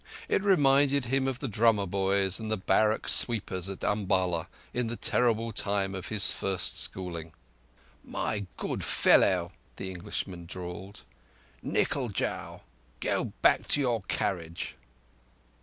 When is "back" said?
13.43-13.67